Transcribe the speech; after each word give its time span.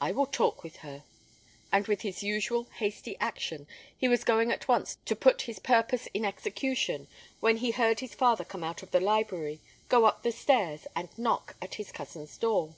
I 0.00 0.12
will 0.12 0.26
talk 0.26 0.62
with 0.62 0.76
her;" 0.86 1.02
and 1.72 1.88
with 1.88 2.02
his 2.02 2.22
usual 2.22 2.68
hasty 2.76 3.16
action, 3.18 3.66
he 3.98 4.06
was 4.06 4.22
going 4.22 4.52
at 4.52 4.68
once 4.68 4.98
to 5.04 5.16
put 5.16 5.42
his 5.50 5.58
purpose 5.58 6.06
in 6.14 6.24
execution, 6.24 7.08
when 7.40 7.56
he 7.56 7.72
heard 7.72 7.98
his 7.98 8.14
father 8.14 8.44
come 8.44 8.62
out 8.62 8.84
of 8.84 8.92
the 8.92 9.00
library, 9.00 9.58
go 9.88 10.04
up 10.04 10.22
the 10.22 10.30
stairs, 10.30 10.86
and 10.94 11.08
knock 11.18 11.56
at 11.60 11.74
his 11.74 11.90
cousin's 11.90 12.36
door. 12.38 12.76